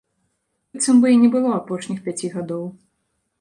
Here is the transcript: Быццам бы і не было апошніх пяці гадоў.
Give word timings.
Быццам 0.77 0.97
бы 1.03 1.11
і 1.15 1.19
не 1.25 1.29
было 1.35 1.51
апошніх 1.59 1.99
пяці 2.09 2.31
гадоў. 2.39 2.65